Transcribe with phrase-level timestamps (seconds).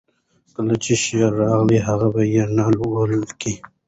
[0.55, 3.53] کله چې شعر راغی، هغه به یې نه ولیکه.